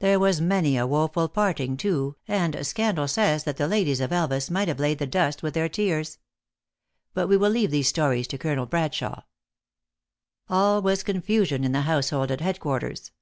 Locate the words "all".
10.58-10.82